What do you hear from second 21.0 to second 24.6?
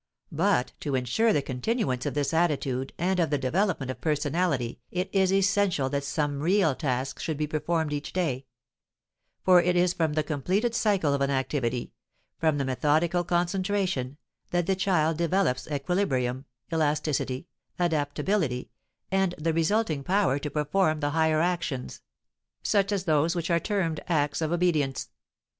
higher actions, such as those which are termed acts of